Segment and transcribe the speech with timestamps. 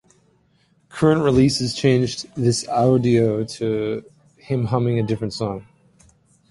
[0.89, 4.03] Current releases changed this audio to
[4.37, 5.67] him humming a different song.